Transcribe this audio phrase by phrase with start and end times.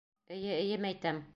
[0.37, 1.25] Эйе, эйе, мәйтәм.